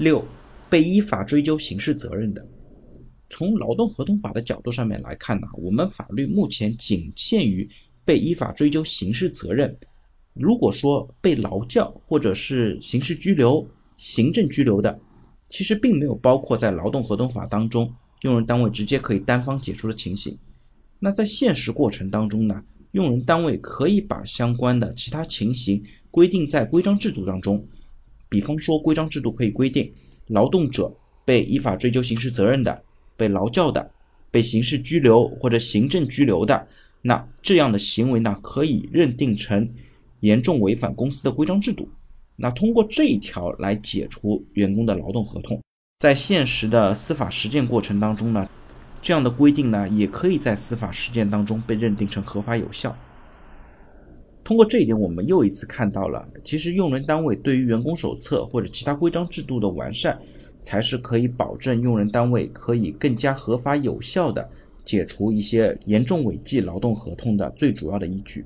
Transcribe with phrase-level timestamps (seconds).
[0.00, 0.24] 六、
[0.70, 2.48] 被依法追究刑事责任的。
[3.28, 7.68] 从劳动合同法的角度上面来看呢，我们法律目前仅限于
[8.02, 9.76] 被依法追究刑事责任。
[10.32, 13.68] 如果说被劳教或者是刑事拘留、
[13.98, 14.98] 行政拘留的，
[15.50, 17.92] 其实并没有包括在劳动合同法当中
[18.22, 20.34] 用人单位直接可以单方解除的情形。
[20.98, 27.62] 那在现实过程当中呢，用人单位可以把相关的其他情形规定在规章制度当中。
[28.30, 29.92] 比方说，规章制度可以规定，
[30.28, 30.90] 劳动者
[31.26, 32.82] 被依法追究刑事责任的。
[33.16, 33.90] 被劳教的、
[34.30, 36.66] 被刑事拘留或者行政拘留的，
[37.02, 39.68] 那这样的行为呢，可以认定成
[40.20, 41.86] 严重违反公司的规章制度。
[42.36, 45.60] 那通过这一条来解除员工的劳动合同，
[45.98, 48.48] 在现实的司法实践过程当中呢，
[49.02, 52.96] 这样的规定呢，也可以在司法实践当中被认定成合法有效。
[54.50, 60.18] 通过这一点，我们又一次看到了，其实用人单位对于员工手册或者其他规章制度的完善。
[60.60, 64.46] 才是可以保证用人单位可以更加合法有效的
[64.84, 68.44] 解除一些严重违纪劳动合同的最主要的依据。